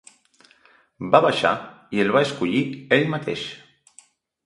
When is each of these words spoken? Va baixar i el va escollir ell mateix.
Va 1.17 1.21
baixar 1.27 1.53
i 1.99 2.03
el 2.07 2.11
va 2.19 2.25
escollir 2.31 2.65
ell 3.01 3.09
mateix. 3.19 3.49